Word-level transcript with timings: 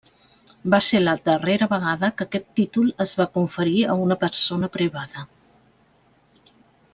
Va 0.73 0.77
ser 0.85 1.01
la 1.01 1.11
darrera 1.27 1.67
vegada 1.73 2.09
que 2.21 2.25
aquest 2.29 2.47
títol 2.61 2.89
es 3.05 3.13
va 3.19 3.27
conferir 3.37 3.85
a 3.91 3.99
una 4.07 4.19
persona 4.25 4.71
privada. 4.79 5.27